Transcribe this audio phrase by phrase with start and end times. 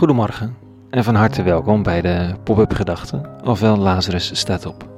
[0.00, 0.56] Goedemorgen
[0.90, 4.88] en van harte welkom bij de Pop-up Gedachten, ofwel Lazarus staat op.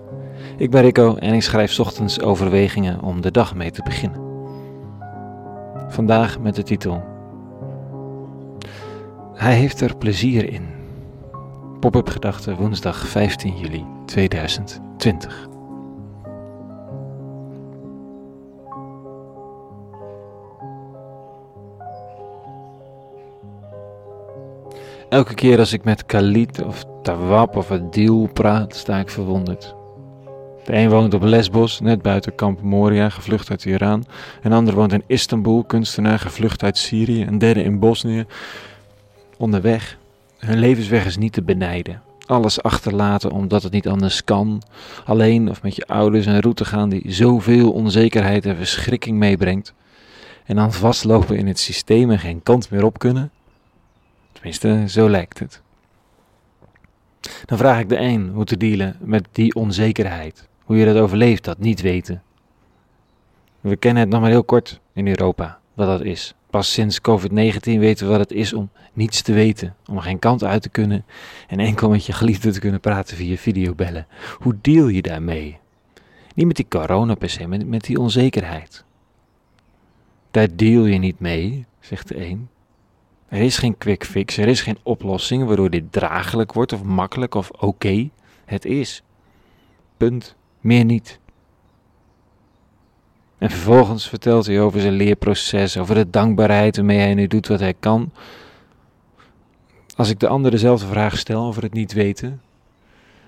[0.56, 4.20] Ik ben Rico en ik schrijf ochtends overwegingen om de dag mee te beginnen.
[5.88, 7.04] Vandaag met de titel
[9.34, 10.66] Hij heeft er plezier in.
[11.80, 15.51] Pop-up Gedachten woensdag 15 juli 2020.
[25.12, 29.74] Elke keer als ik met Khalid of Tawab of Adil praat, sta ik verwonderd.
[30.64, 34.04] De een woont op Lesbos, net buiten kamp Moria, gevlucht uit Iran.
[34.42, 37.22] Een ander woont in Istanbul, kunstenaar, gevlucht uit Syrië.
[37.22, 38.24] Een derde in Bosnië,
[39.36, 39.98] onderweg.
[40.38, 42.02] Hun levensweg is niet te benijden.
[42.26, 44.62] Alles achterlaten omdat het niet anders kan.
[45.04, 49.74] Alleen of met je ouders een route gaan die zoveel onzekerheid en verschrikking meebrengt.
[50.44, 53.30] En dan vastlopen in het systeem en geen kant meer op kunnen.
[54.42, 55.62] Tenminste, zo lijkt het.
[57.44, 60.48] Dan vraag ik de een hoe te dealen met die onzekerheid.
[60.64, 62.22] Hoe je dat overleeft, dat niet weten.
[63.60, 66.34] We kennen het nog maar heel kort in Europa, wat dat is.
[66.50, 70.44] Pas sinds COVID-19 weten we wat het is om niets te weten, om geen kant
[70.44, 71.04] uit te kunnen
[71.48, 74.06] en enkel met je geliefde te kunnen praten via videobellen.
[74.38, 75.58] Hoe deal je daarmee?
[76.34, 78.84] Niet met die corona per se, maar met die onzekerheid.
[80.30, 82.48] Daar deal je niet mee, zegt de een.
[83.32, 87.34] Er is geen quick fix, er is geen oplossing waardoor dit draaglijk wordt of makkelijk
[87.34, 88.08] of oké.
[88.44, 89.02] Het is.
[89.96, 90.34] Punt.
[90.60, 91.18] Meer niet.
[93.38, 97.60] En vervolgens vertelt hij over zijn leerproces, over de dankbaarheid waarmee hij nu doet wat
[97.60, 98.12] hij kan.
[99.96, 102.42] Als ik de ander dezelfde vraag stel over het niet weten,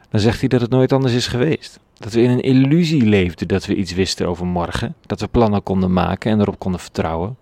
[0.09, 1.81] dan zegt hij dat het nooit anders is geweest.
[1.95, 5.63] Dat we in een illusie leefden dat we iets wisten over morgen, dat we plannen
[5.63, 7.37] konden maken en erop konden vertrouwen.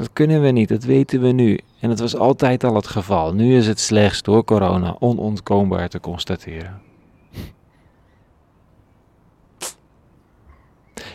[0.00, 1.58] Dat kunnen we niet, dat weten we nu.
[1.80, 3.34] En dat was altijd al het geval.
[3.34, 6.80] Nu is het slechts door corona onontkoombaar te constateren.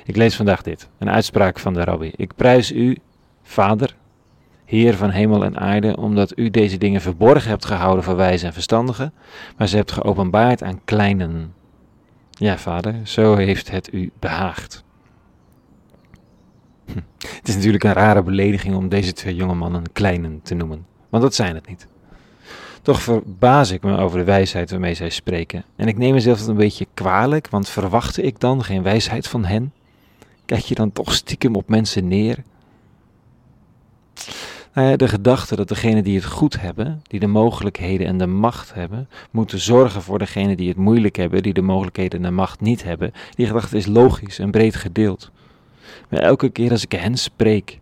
[0.03, 2.11] Ik lees vandaag dit, een uitspraak van de rabbi.
[2.15, 2.97] Ik prijs u,
[3.43, 3.95] Vader,
[4.65, 8.53] Heer van hemel en aarde, omdat u deze dingen verborgen hebt gehouden voor wijzen en
[8.53, 9.13] verstandigen,
[9.57, 11.53] maar ze hebt geopenbaard aan kleinen.
[12.29, 14.84] Ja, Vader, zo heeft het u behaagd.
[17.55, 21.35] Is natuurlijk een rare belediging om deze twee jonge mannen kleinen te noemen, want dat
[21.35, 21.87] zijn het niet.
[22.81, 25.63] Toch verbaas ik me over de wijsheid waarmee zij spreken.
[25.75, 29.45] En ik neem mezelf dat een beetje kwalijk, want verwachtte ik dan geen wijsheid van
[29.45, 29.73] hen?
[30.45, 32.43] Kijk je dan toch stiekem op mensen neer?
[34.73, 38.27] Nou ja, de gedachte dat degenen die het goed hebben, die de mogelijkheden en de
[38.27, 42.35] macht hebben, moeten zorgen voor degenen die het moeilijk hebben, die de mogelijkheden en de
[42.35, 45.31] macht niet hebben, die gedachte is logisch en breed gedeeld.
[46.09, 47.79] Maar elke keer als ik hen spreek,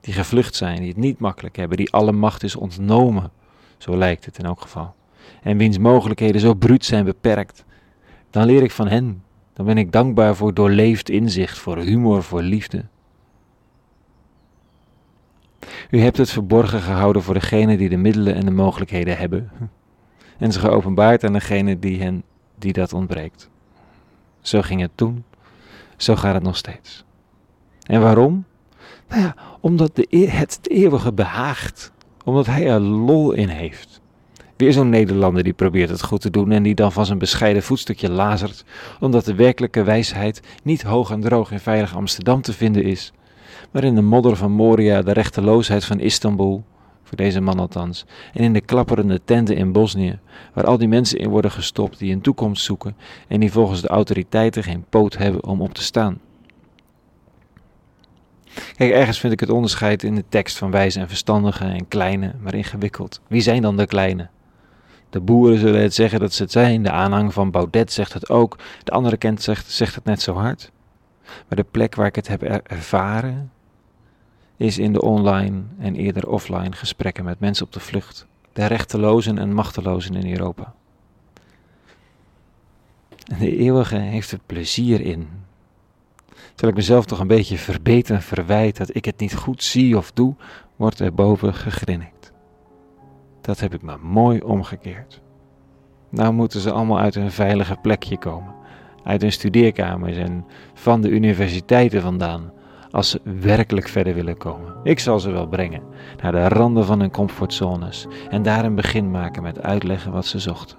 [0.00, 3.30] die gevlucht zijn, die het niet makkelijk hebben, die alle macht is ontnomen,
[3.78, 4.94] zo lijkt het in elk geval,
[5.42, 7.64] en wiens mogelijkheden zo bruut zijn beperkt,
[8.30, 9.22] dan leer ik van hen.
[9.52, 12.84] Dan ben ik dankbaar voor doorleefd inzicht, voor humor, voor liefde.
[15.90, 19.50] U hebt het verborgen gehouden voor degenen die de middelen en de mogelijkheden hebben,
[20.38, 22.22] en ze geopenbaard aan degene die hen
[22.58, 23.50] die dat ontbreekt.
[24.40, 25.24] Zo ging het toen,
[25.96, 27.04] zo gaat het nog steeds.
[27.90, 28.44] En waarom?
[29.08, 31.92] Nou ja, omdat de, het het eeuwige behaagt.
[32.24, 34.00] Omdat hij er lol in heeft.
[34.56, 37.62] Weer zo'n Nederlander die probeert het goed te doen en die dan van zijn bescheiden
[37.62, 38.64] voetstukje lazert,
[39.00, 43.12] omdat de werkelijke wijsheid niet hoog en droog in veilig Amsterdam te vinden is,
[43.70, 46.64] maar in de modder van Moria, de rechteloosheid van Istanbul,
[47.02, 50.18] voor deze man althans, en in de klapperende tenten in Bosnië,
[50.54, 52.96] waar al die mensen in worden gestopt die een toekomst zoeken
[53.28, 56.20] en die volgens de autoriteiten geen poot hebben om op te staan.
[58.76, 62.34] Kijk, ergens vind ik het onderscheid in de tekst van wijze en verstandige en kleine,
[62.40, 63.20] maar ingewikkeld.
[63.26, 64.28] Wie zijn dan de kleine?
[65.10, 68.30] De boeren zullen het zeggen dat ze het zijn, de aanhang van Baudet zegt het
[68.30, 70.72] ook, de andere kent zegt, zegt het net zo hard.
[71.24, 73.50] Maar de plek waar ik het heb ervaren,
[74.56, 79.38] is in de online en eerder offline gesprekken met mensen op de vlucht, de rechtelozen
[79.38, 80.74] en machtelozen in Europa.
[83.26, 85.28] En de eeuwige heeft er plezier in
[86.60, 89.96] Terwijl ik mezelf toch een beetje verbeter en verwijt dat ik het niet goed zie
[89.96, 90.34] of doe,
[90.76, 92.32] wordt er boven gegrinnikt.
[93.40, 95.20] Dat heb ik maar mooi omgekeerd.
[96.10, 98.54] Nou moeten ze allemaal uit een veilige plekje komen,
[99.04, 102.52] uit hun studeerkamers en van de universiteiten vandaan,
[102.90, 104.74] als ze werkelijk verder willen komen.
[104.82, 105.82] Ik zal ze wel brengen
[106.22, 110.38] naar de randen van hun comfortzones en daar een begin maken met uitleggen wat ze
[110.38, 110.78] zochten.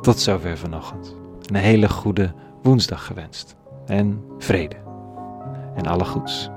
[0.00, 1.20] Tot zover vanochtend
[1.50, 2.32] een hele goede
[2.62, 3.56] woensdag gewenst.
[3.86, 4.76] En vrede.
[5.74, 6.50] En alle goeds.